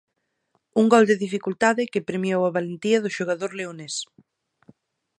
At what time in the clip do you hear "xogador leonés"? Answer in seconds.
3.17-3.95